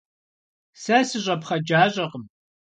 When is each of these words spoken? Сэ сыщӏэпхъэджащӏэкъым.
Сэ 0.81 0.97
сыщӏэпхъэджащӏэкъым. 1.09 2.23